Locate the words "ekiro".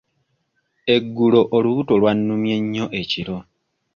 3.01-3.37